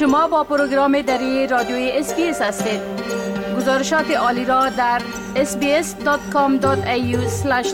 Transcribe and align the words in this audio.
شما 0.00 0.28
با 0.28 0.44
پروگرام 0.44 1.02
دری 1.02 1.46
رادیوی 1.46 1.90
SBS 1.90 2.42
هستید. 2.42 2.80
گزارشات 3.56 4.10
عالی 4.10 4.44
را 4.44 4.68
در 4.68 5.02
sbs.com.au 5.34 6.66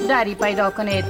دری 0.09 0.35
پیدا 0.35 0.71
کنید. 0.71 1.05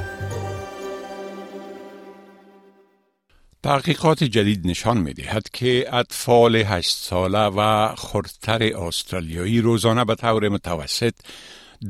تحقیقات 3.62 4.24
جدید 4.24 4.66
نشان 4.66 4.98
می 4.98 5.14
دهد 5.14 5.48
که 5.52 5.95
اطفال 5.95 6.56
هشت 6.56 6.96
ساله 6.96 7.46
و 7.46 7.95
خردتر 7.95 8.62
استرالیایی 8.62 9.60
روزانه 9.60 10.05
به 10.05 10.14
طور 10.14 10.48
متوسط 10.48 11.14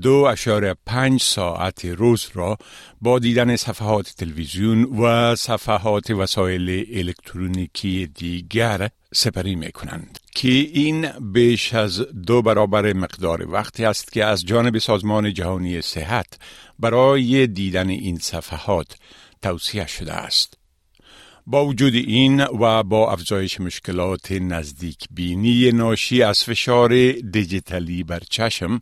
دو 0.02 0.14
اعشاریه 0.14 0.74
پنج 0.86 1.22
ساعت 1.22 1.84
روز 1.84 2.28
را 2.34 2.58
با 3.00 3.18
دیدن 3.18 3.56
صفحات 3.56 4.14
تلویزیون 4.18 4.84
و 4.84 5.34
صفحات 5.34 6.10
وسایل 6.10 6.86
الکترونیکی 6.98 8.06
دیگر 8.06 8.88
سپری 9.14 9.54
می 9.54 9.72
کنند 9.72 10.18
که 10.34 10.48
این 10.48 11.08
بیش 11.32 11.74
از 11.74 12.00
دو 12.00 12.42
برابر 12.42 12.92
مقدار 12.92 13.50
وقتی 13.50 13.84
است 13.84 14.12
که 14.12 14.24
از 14.24 14.44
جانب 14.44 14.78
سازمان 14.78 15.34
جهانی 15.34 15.80
صحت 15.82 16.26
برای 16.78 17.46
دیدن 17.46 17.88
این 17.88 18.18
صفحات 18.18 18.96
توصیه 19.42 19.86
شده 19.86 20.12
است. 20.12 20.58
با 21.46 21.66
وجود 21.66 21.94
این 21.94 22.44
و 22.44 22.82
با 22.82 23.12
افزایش 23.12 23.60
مشکلات 23.60 24.32
نزدیک 24.32 24.98
بینی 25.10 25.72
ناشی 25.72 26.22
از 26.22 26.44
فشار 26.44 27.12
دیجیتالی 27.12 28.02
بر 28.04 28.22
چشم 28.30 28.80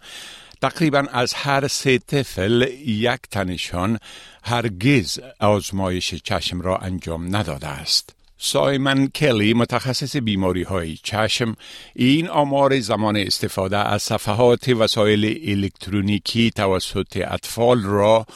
تقریبا 0.71 1.07
از 1.13 1.35
هر 1.35 1.69
سه 1.69 1.99
طفل 1.99 2.63
یک 2.87 3.21
تنشان 3.31 3.99
هرگز 4.45 5.21
آزمایش 5.41 6.15
چشم 6.15 6.61
را 6.61 6.77
انجام 6.77 7.37
نداده 7.37 7.67
است. 7.67 8.14
سایمن 8.39 9.07
کلی 9.07 9.55
متخصص 9.55 10.17
بیماری 10.17 10.63
های 10.63 10.97
چشم 11.03 11.57
این 11.95 12.29
آمار 12.29 12.81
زمان 12.81 13.17
استفاده 13.17 13.79
از 13.79 14.03
صفحات 14.03 14.69
وسایل 14.69 15.51
الکترونیکی 15.51 16.51
توسط 16.51 17.17
اطفال 17.17 17.83
را 17.83 18.27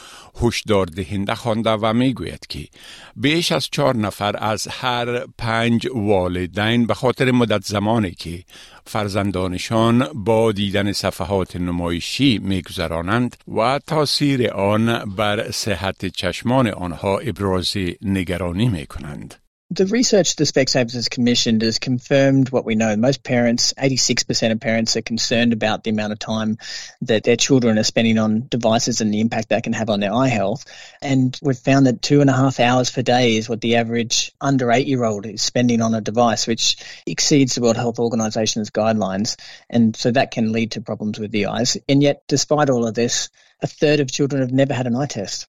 هشدار 0.42 0.86
دهنده 0.86 1.34
خوانده 1.34 1.70
و 1.70 1.92
می‌گوید 1.92 2.46
که 2.48 2.68
بیش 3.16 3.52
از 3.52 3.68
چهار 3.72 3.96
نفر 3.96 4.36
از 4.38 4.68
هر 4.68 5.26
پنج 5.38 5.88
والدین 5.94 6.86
به 6.86 6.94
خاطر 6.94 7.30
مدت 7.30 7.64
زمانی 7.64 8.10
که 8.10 8.44
فرزندانشان 8.86 10.08
با 10.14 10.52
دیدن 10.52 10.92
صفحات 10.92 11.56
نمایشی 11.56 12.38
میگذرانند 12.38 13.36
و 13.56 13.80
تاثیر 13.86 14.50
آن 14.50 15.14
بر 15.16 15.50
صحت 15.50 16.06
چشمان 16.06 16.68
آنها 16.68 17.18
ابراز 17.18 17.74
نگرانی 18.02 18.68
می 18.68 18.86
کنند. 18.86 19.47
The 19.70 19.84
research 19.84 20.36
the 20.36 20.44
Specsavers 20.44 20.94
has 20.94 21.10
commissioned 21.10 21.60
has 21.60 21.78
confirmed 21.78 22.48
what 22.48 22.64
we 22.64 22.74
know. 22.74 22.96
Most 22.96 23.22
parents, 23.22 23.74
86% 23.74 24.50
of 24.50 24.60
parents, 24.60 24.96
are 24.96 25.02
concerned 25.02 25.52
about 25.52 25.84
the 25.84 25.90
amount 25.90 26.14
of 26.14 26.18
time 26.18 26.56
that 27.02 27.24
their 27.24 27.36
children 27.36 27.78
are 27.78 27.84
spending 27.84 28.16
on 28.16 28.48
devices 28.48 29.02
and 29.02 29.12
the 29.12 29.20
impact 29.20 29.50
that 29.50 29.64
can 29.64 29.74
have 29.74 29.90
on 29.90 30.00
their 30.00 30.14
eye 30.14 30.28
health. 30.28 30.64
And 31.02 31.38
we've 31.42 31.58
found 31.58 31.86
that 31.86 32.00
two 32.00 32.22
and 32.22 32.30
a 32.30 32.32
half 32.32 32.60
hours 32.60 32.90
per 32.90 33.02
day 33.02 33.36
is 33.36 33.46
what 33.46 33.60
the 33.60 33.76
average 33.76 34.32
under 34.40 34.72
eight 34.72 34.86
year 34.86 35.04
old 35.04 35.26
is 35.26 35.42
spending 35.42 35.82
on 35.82 35.92
a 35.92 36.00
device, 36.00 36.46
which 36.46 36.78
exceeds 37.04 37.54
the 37.54 37.60
World 37.60 37.76
Health 37.76 37.98
Organization's 37.98 38.70
guidelines. 38.70 39.38
And 39.68 39.94
so 39.94 40.10
that 40.12 40.30
can 40.30 40.50
lead 40.50 40.72
to 40.72 40.80
problems 40.80 41.18
with 41.18 41.30
the 41.30 41.44
eyes. 41.46 41.76
And 41.86 42.02
yet, 42.02 42.22
despite 42.26 42.70
all 42.70 42.86
of 42.86 42.94
this, 42.94 43.28
a 43.60 43.66
third 43.66 44.00
of 44.00 44.10
children 44.10 44.40
have 44.40 44.50
never 44.50 44.72
had 44.72 44.86
an 44.86 44.96
eye 44.96 45.06
test. 45.06 45.46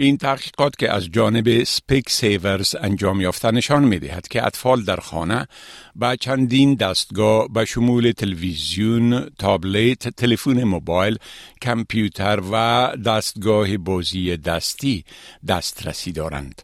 این 0.00 0.16
تحقیقات 0.16 0.76
که 0.78 0.92
از 0.92 1.08
جانب 1.12 1.64
Specsavers 1.64 2.74
انجام 2.80 3.20
یافته 3.20 3.50
نشان 3.50 3.84
می 3.84 3.98
دهد 3.98 4.28
که 4.28 4.46
اطفال 4.46 4.84
در 4.84 4.96
خانه 4.96 5.46
با 5.94 6.16
چندین 6.16 6.74
دستگاه 6.74 7.48
به 7.48 7.64
شمول 7.64 8.12
تلویزیون، 8.12 9.30
تابلت، 9.38 10.08
تلفن 10.08 10.64
موبایل، 10.64 11.18
کامپیوتر 11.64 12.40
و 12.52 12.86
دستگاه 13.06 13.76
بازی 13.76 14.36
دستی 14.36 15.04
دسترسی 15.48 16.12
دارند. 16.12 16.62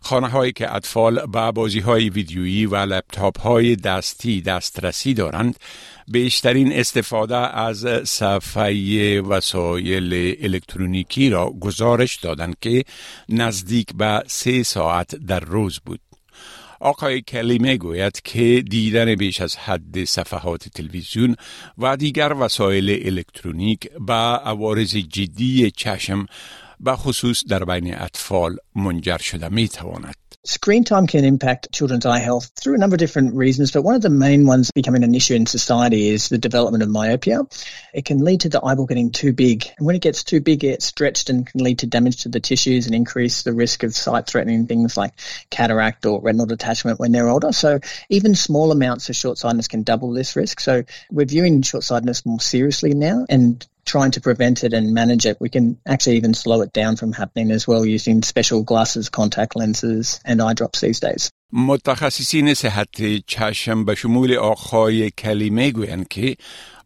خانه 0.00 0.28
هایی 0.28 0.52
که 0.52 0.74
اطفال 0.74 1.26
به 1.26 1.52
بازی 1.52 1.80
های 1.80 2.10
ویدیویی 2.10 2.66
و 2.66 2.76
لپتاپ 2.76 3.40
های 3.40 3.76
دستی 3.76 4.40
دسترسی 4.40 5.14
دارند 5.14 5.56
بیشترین 6.08 6.72
استفاده 6.72 7.36
از 7.36 7.86
صفحه 8.04 9.20
وسایل 9.20 10.36
الکترونیکی 10.42 11.30
را 11.30 11.50
گزارش 11.50 12.16
دادند 12.16 12.56
که 12.60 12.84
نزدیک 13.28 13.88
به 13.94 14.22
سه 14.26 14.62
ساعت 14.62 15.14
در 15.16 15.40
روز 15.40 15.80
بود. 15.84 16.00
آقای 16.80 17.20
کلی 17.20 17.58
می 17.58 17.78
گوید 17.78 18.20
که 18.22 18.64
دیدن 18.70 19.14
بیش 19.14 19.40
از 19.40 19.56
حد 19.56 20.04
صفحات 20.04 20.68
تلویزیون 20.68 21.36
و 21.78 21.96
دیگر 21.96 22.32
وسایل 22.32 23.06
الکترونیک 23.06 23.90
به 24.06 24.12
عوارض 24.12 24.96
جدی 24.96 25.70
چشم 25.70 26.26
به 26.80 26.96
خصوص 26.96 27.44
در 27.44 27.64
بین 27.64 27.98
اطفال 27.98 28.56
منجر 28.74 29.18
شده 29.18 29.48
می 29.48 29.68
تواند. 29.68 30.14
Screen 30.44 30.84
time 30.84 31.06
can 31.06 31.24
impact 31.24 31.72
children's 31.72 32.06
eye 32.06 32.20
health 32.20 32.50
through 32.58 32.74
a 32.74 32.78
number 32.78 32.94
of 32.94 32.98
different 32.98 33.34
reasons, 33.34 33.70
but 33.70 33.82
one 33.82 33.94
of 33.94 34.02
the 34.02 34.08
main 34.08 34.46
ones 34.46 34.70
becoming 34.70 35.04
an 35.04 35.14
issue 35.14 35.34
in 35.34 35.46
society 35.46 36.08
is 36.08 36.28
the 36.28 36.38
development 36.38 36.82
of 36.82 36.88
myopia. 36.88 37.40
It 37.92 38.04
can 38.04 38.24
lead 38.24 38.40
to 38.42 38.48
the 38.48 38.64
eyeball 38.64 38.86
getting 38.86 39.10
too 39.10 39.32
big, 39.32 39.66
and 39.76 39.86
when 39.86 39.96
it 39.96 40.02
gets 40.02 40.24
too 40.24 40.40
big, 40.40 40.64
it 40.64 40.68
gets 40.68 40.86
stretched 40.86 41.28
and 41.28 41.46
can 41.46 41.62
lead 41.62 41.80
to 41.80 41.86
damage 41.86 42.22
to 42.22 42.28
the 42.28 42.40
tissues 42.40 42.86
and 42.86 42.94
increase 42.94 43.42
the 43.42 43.52
risk 43.52 43.82
of 43.82 43.94
sight-threatening 43.94 44.66
things 44.66 44.96
like 44.96 45.12
cataract 45.50 46.06
or 46.06 46.20
retinal 46.20 46.46
detachment 46.46 46.98
when 46.98 47.12
they're 47.12 47.28
older. 47.28 47.52
So 47.52 47.80
even 48.08 48.34
small 48.34 48.72
amounts 48.72 49.10
of 49.10 49.16
short-sightedness 49.16 49.68
can 49.68 49.82
double 49.82 50.12
this 50.12 50.36
risk. 50.36 50.60
So 50.60 50.84
we're 51.10 51.26
viewing 51.26 51.62
short-sightedness 51.62 52.24
more 52.24 52.40
seriously 52.40 52.94
now, 52.94 53.26
and 53.28 53.66
trying 53.84 54.10
to 54.10 54.20
prevent 54.20 54.64
it 54.64 54.74
and 54.74 54.92
manage 54.92 55.24
it, 55.24 55.40
we 55.40 55.48
can 55.48 55.80
actually 55.86 56.16
even 56.16 56.34
slow 56.34 56.60
it 56.60 56.74
down 56.74 56.94
from 56.94 57.10
happening 57.10 57.50
as 57.50 57.66
well 57.66 57.86
using 57.86 58.22
special 58.22 58.62
glasses, 58.62 59.08
contact 59.08 59.56
lenses, 59.56 60.17
and 60.24 60.40
eye 60.42 60.54
drops 60.54 60.80
these 60.80 61.00
days. 61.00 61.30
متخصصین 61.52 62.54
صحت 62.54 62.88
چشم 63.26 63.84
به 63.84 63.94
شمول 63.94 64.36
آقای 64.36 65.10
کلیمه 65.10 65.70
گویند 65.70 66.08
که 66.08 66.36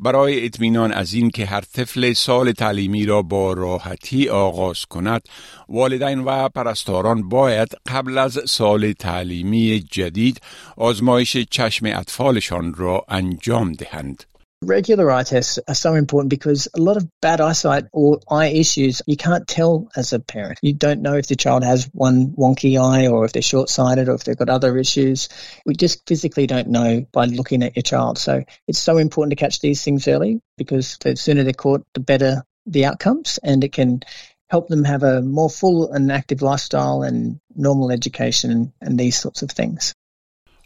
برای 0.01 0.47
اطمینان 0.47 0.93
از 0.93 1.15
این 1.15 1.31
که 1.31 1.47
هر 1.47 1.61
طفل 1.61 2.13
سال 2.13 2.53
تعلیمی 2.53 3.07
را 3.07 3.23
با 3.23 3.53
راحتی 3.53 4.29
آغاز 4.29 4.85
کند 4.85 5.23
والدین 5.69 6.19
و 6.19 6.49
پرستاران 6.49 7.29
باید 7.29 7.69
قبل 7.87 8.19
از 8.19 8.39
سال 8.47 8.93
تعلیمی 8.93 9.85
جدید 9.91 10.41
آزمایش 10.77 11.37
چشم 11.37 11.87
اطفالشان 11.87 12.75
را 12.75 13.05
انجام 13.09 13.73
دهند. 13.73 14.25
Regular 14.65 15.11
eye 15.11 15.25
tests 15.25 15.59
are 15.67 15.75
so 15.75 15.95
important 15.95 16.31
because 16.31 16.69
a 16.77 16.81
lot 16.81 16.97
of 16.97 17.09
bad 17.21 17.41
eyesight 17.41 17.87
or 17.93 18.21
eye 18.31 18.47
issues 18.47 19.03
you 19.09 19.17
can't 19.17 19.49
tell 19.49 19.89
as 19.97 20.13
a 20.13 20.21
parent. 20.21 20.61
You 20.63 20.73
don't 20.73 21.03
know 21.03 21.15
if 21.15 21.27
the 21.27 21.35
child 21.35 21.65
has 21.65 21.91
one 21.93 22.29
wonky 22.29 22.81
eye 22.81 23.09
or 23.09 23.25
if 23.25 23.33
they're 23.33 23.43
short 23.43 23.69
sighted 23.69 24.09
or 24.09 24.15
if 24.15 24.23
they've 24.23 24.37
got 24.37 24.49
other 24.49 24.79
issues. 24.79 25.29
We 25.67 25.75
just 25.75 26.07
physically 26.07 26.47
don't 26.47 26.69
know 26.69 27.05
by 27.13 27.25
looking 27.25 27.65
at 27.65 27.75
your 27.75 27.83
child. 27.83 28.19
So 28.19 28.45
it's 28.69 28.79
so 28.79 28.99
important 28.99 29.33
to 29.33 29.45
catch 29.45 29.59
these 29.59 29.83
things 29.83 30.07
early 30.07 30.41
because 30.57 30.97
the 30.99 31.17
sooner 31.17 31.43
they're 31.43 31.55
caught, 31.55 31.85
the 31.95 32.01
better 32.01 32.45
the 32.65 32.85
outcomes 32.85 33.41
and 33.43 33.65
it 33.65 33.73
can 33.73 34.03
help 34.49 34.69
them 34.69 34.85
have 34.85 35.03
a 35.03 35.23
more 35.23 35.51
full 35.51 35.91
and 35.91 36.13
active 36.13 36.41
lifestyle 36.41 37.03
and 37.03 37.41
normal 37.53 37.91
education 37.91 38.73
and 38.81 39.01
these 39.01 39.19
sorts 39.19 39.43
of 39.43 39.51
things. 39.51 39.93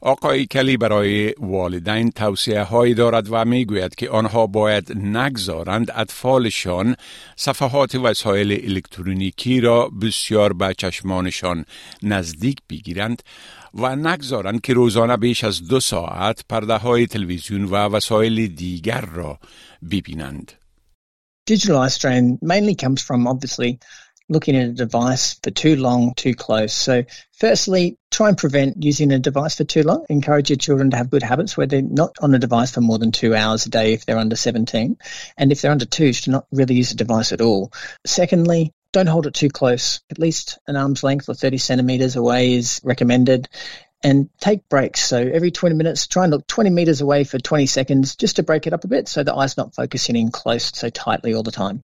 آقای 0.03 0.47
کلی 0.47 0.77
برای 0.77 1.35
والدین 1.39 2.11
توصیه 2.11 2.63
هایی 2.63 2.95
دارد 2.95 3.27
و 3.31 3.45
می 3.45 3.65
گوید 3.65 3.95
که 3.95 4.11
آنها 4.11 4.47
باید 4.47 4.93
نگذارند 4.99 5.91
اطفالشان 5.95 6.97
صفحات 7.37 7.95
وسایل 7.95 8.53
الکترونیکی 8.71 9.61
را 9.61 9.89
بسیار 9.89 10.53
به 10.53 10.75
چشمانشان 10.79 11.65
نزدیک 12.03 12.59
بگیرند 12.71 13.23
و 13.75 13.97
نگذارند 13.97 14.61
که 14.61 14.75
روزانه 14.75 15.17
بیش 15.17 15.45
از 15.45 15.69
دو 15.69 15.81
ساعت 15.81 16.45
پرده 16.49 16.77
های 16.77 17.07
تلویزیون 17.07 17.65
و 17.65 17.75
وسایل 17.75 18.47
دیگر 18.47 19.05
را 19.15 19.39
ببینند. 19.91 20.53
Digital 21.49 21.89
strain 21.89 22.39
mainly 22.43 22.75
comes 22.75 23.01
from 23.03 23.29
obviously 23.29 23.79
looking 24.29 24.57
at 24.57 24.69
a 24.69 24.73
device 24.73 25.39
for 25.43 25.51
too 25.51 25.77
long, 25.77 26.15
too 26.15 26.35
close. 26.35 26.73
So, 26.73 27.05
firstly, 27.33 27.99
try 28.11 28.29
and 28.29 28.39
prevent 28.39 28.83
using 28.83 29.13
a 29.13 29.19
device 29.19 29.57
for 29.57 29.65
too 29.65 29.83
long. 29.83 30.05
Encourage 30.09 30.51
your 30.51 30.57
children 30.57 30.91
to 30.91 30.97
have 30.97 31.11
good 31.11 31.23
habits 31.23 31.57
where 31.57 31.67
they're 31.67 31.83
not 31.83 32.17
on 32.21 32.35
a 32.35 32.39
device 32.39 32.73
for 32.73 32.81
more 32.81 32.99
than 32.99 33.13
two 33.13 33.35
hours 33.35 33.67
a 33.67 33.71
day 33.71 33.93
if 33.93 34.05
they're 34.05 34.19
under 34.19 34.37
17. 34.37 34.97
And 35.37 35.53
if 35.53 35.61
they're 35.61 35.71
under 35.71 35.87
two, 35.87 36.13
to 36.13 36.31
not 36.31 36.47
really 36.51 36.75
use 36.75 36.93
a 36.93 36.97
device 36.97 37.33
at 37.33 37.41
all. 37.41 37.73
Secondly, 38.05 38.73
don't 38.93 39.07
hold 39.07 39.27
it 39.27 39.35
too 39.35 39.49
close. 39.49 40.01
At 40.11 40.19
least 40.19 40.59
an 40.67 40.77
arm's 40.77 41.03
length 41.03 41.29
or 41.29 41.35
30 41.35 41.59
centimeters 41.59 42.17
away 42.17 42.55
is 42.55 42.81
recommended. 42.83 43.49
And 44.03 44.29
take 44.39 44.69
breaks. 44.69 45.05
So 45.05 45.19
every 45.19 45.51
20 45.51 45.75
minutes, 45.75 46.07
try 46.07 46.25
and 46.25 46.33
look 46.33 46.47
20 46.47 46.71
meters 46.71 47.01
away 47.01 47.25
for 47.25 47.39
20 47.39 47.67
seconds 47.67 48.15
just 48.15 48.37
to 48.37 48.43
break 48.43 48.67
it 48.67 48.73
up 48.73 48.85
a 48.85 48.89
bit 48.89 49.09
so 49.09 49.25
the 49.25 49.35
eye's 49.35 49.57
not 49.57 49.75
focusing 49.75 50.17
in 50.17 50.31
close 50.31 50.71
so 50.75 50.91
tightly 50.91 51.35
all 51.35 51.43
the 51.43 51.51
time. 51.51 51.83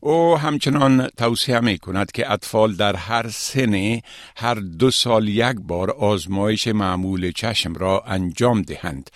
او 0.00 0.38
همچنان 0.38 1.08
توصیه 1.16 1.60
می 1.60 1.78
کند 1.78 2.12
که 2.12 2.32
اطفال 2.32 2.74
در 2.74 2.96
هر 2.96 3.28
سنه 3.28 4.02
هر 4.36 4.54
دو 4.54 4.90
سال 4.90 5.28
یک 5.28 5.56
بار 5.60 5.90
آزمایش 5.90 6.68
معمول 6.68 7.30
چشم 7.30 7.74
را 7.74 8.00
انجام 8.06 8.62
دهند 8.62 9.10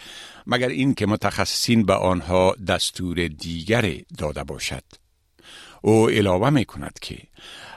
مگر 0.46 0.68
اینکه 0.68 1.06
متخصصین 1.06 1.86
به 1.86 1.94
آنها 1.94 2.56
دستور 2.68 3.28
دیگر 3.28 3.94
داده 4.18 4.44
باشد. 4.44 4.82
او 5.82 6.08
علاوه 6.08 6.50
می 6.50 6.64
کند 6.64 6.98
که 7.00 7.18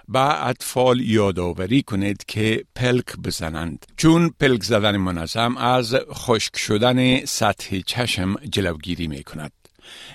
به 0.08 0.48
اطفال 0.48 1.00
یادآوری 1.00 1.82
کنید 1.82 2.25
که 2.28 2.66
پلک 2.75 3.18
بزنند 3.24 3.86
چون 3.98 4.34
پلک 4.40 4.64
زدن 4.64 4.98
منظم 4.98 5.58
از 5.58 5.96
خشک 6.14 6.58
شدن 6.58 7.25
سطح 7.25 7.80
چشم 7.86 8.36
جلوگیری 8.36 9.08
می 9.08 9.24
کند. 9.24 9.59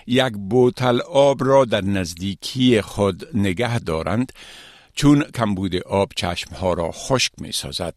یک 0.06 0.32
بوتل 0.32 1.00
آب 1.00 1.44
را 1.44 1.64
در 1.64 1.80
نزدیکی 1.80 2.80
خود 2.80 3.28
نگه 3.34 3.78
دارند 3.78 4.32
چون 4.94 5.22
کمبود 5.22 5.76
آب 5.76 6.12
چشم 6.16 6.54
ها 6.54 6.72
را 6.72 6.90
خشک 6.92 7.32
می 7.38 7.52
سازد. 7.52 7.94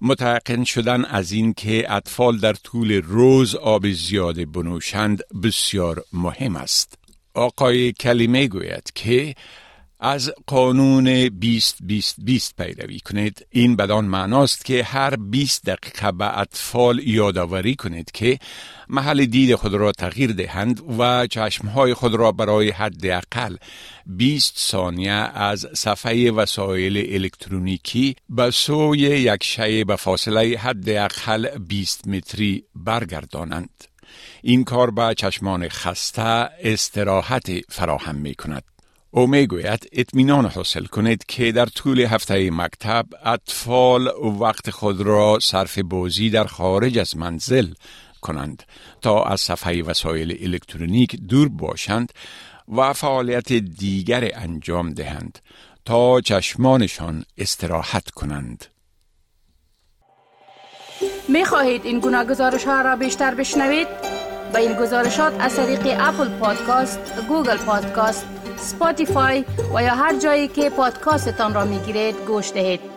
متعقن 0.00 0.64
شدن 0.64 1.04
از 1.04 1.32
این 1.32 1.54
که 1.54 1.92
اطفال 1.92 2.38
در 2.38 2.52
طول 2.52 2.92
روز 2.92 3.54
آب 3.54 3.90
زیاد 3.90 4.52
بنوشند 4.52 5.22
بسیار 5.42 6.04
مهم 6.12 6.56
است. 6.56 6.98
آقای 7.34 7.92
کلیمه 7.92 8.48
گوید 8.48 8.90
که 8.94 9.34
از 10.00 10.32
قانون 10.46 11.28
20 11.28 11.76
20 11.80 12.16
20 12.18 12.56
پیروی 12.56 13.00
کنید. 13.00 13.46
این 13.50 13.76
بدان 13.76 14.04
معناست 14.04 14.64
که 14.64 14.84
هر 14.84 15.16
20 15.16 15.64
دقیقه 15.66 16.12
به 16.12 16.38
اطفال 16.38 16.98
یادآوری 16.98 17.74
کنید 17.74 18.10
که 18.10 18.38
محل 18.88 19.24
دید 19.24 19.54
خود 19.54 19.74
را 19.74 19.92
تغییر 19.92 20.32
دهند 20.32 20.98
و 20.98 21.26
چشمهای 21.26 21.94
خود 21.94 22.14
را 22.14 22.32
برای 22.32 22.70
حداقل 22.70 23.56
20 24.06 24.58
ثانیه 24.58 25.12
از 25.12 25.66
صفحه 25.74 26.30
وسایل 26.30 27.14
الکترونیکی 27.14 28.16
به 28.28 28.50
سوی 28.50 28.98
یک 28.98 29.44
شی 29.44 29.84
به 29.84 29.96
فاصله 29.96 30.58
حداقل 30.58 31.58
20 31.58 32.08
متری 32.08 32.64
برگردانند. 32.74 33.84
این 34.42 34.64
کار 34.64 34.90
به 34.90 35.14
چشمان 35.16 35.68
خسته 35.68 36.48
استراحت 36.62 37.50
فراهم 37.68 38.14
می 38.14 38.34
کند 38.34 38.73
او 39.16 39.26
می 39.26 39.46
گوید 39.46 39.88
اطمینان 39.92 40.46
حاصل 40.46 40.84
کنید 40.84 41.24
که 41.28 41.52
در 41.52 41.66
طول 41.66 42.00
هفته 42.00 42.50
مکتب 42.50 43.06
اطفال 43.24 44.06
وقت 44.40 44.70
خود 44.70 45.00
را 45.00 45.38
صرف 45.42 45.78
بازی 45.78 46.30
در 46.30 46.44
خارج 46.44 46.98
از 46.98 47.16
منزل 47.16 47.66
کنند 48.20 48.62
تا 49.02 49.24
از 49.24 49.40
صفحه 49.40 49.82
وسایل 49.82 50.38
الکترونیک 50.40 51.16
دور 51.16 51.48
باشند 51.48 52.12
و 52.76 52.92
فعالیت 52.92 53.52
دیگر 53.52 54.30
انجام 54.34 54.90
دهند 54.90 55.38
تا 55.84 56.20
چشمانشان 56.20 57.24
استراحت 57.38 58.10
کنند. 58.10 58.64
می 61.28 61.44
خواهید 61.44 61.84
این 61.84 62.00
گونه 62.00 62.24
گزارش 62.24 62.64
ها 62.64 62.82
را 62.82 62.96
بیشتر 62.96 63.34
بشنوید؟ 63.34 63.88
با 64.52 64.58
این 64.58 64.72
گزارشات 64.72 65.36
از 65.40 65.56
طریق 65.56 65.96
Apple 66.00 66.28
Podcasts، 66.28 66.98
Google 67.28 67.56
Podcasts، 67.56 68.26
Spotify 68.64 69.44
و 69.74 69.82
یا 69.82 69.94
هر 69.94 70.18
جایی 70.18 70.48
که 70.48 70.70
پادکاستتان 70.70 71.54
را 71.54 71.64
می 71.64 71.78
گیرید 71.78 72.16
گوش 72.26 72.52
دهید. 72.52 72.93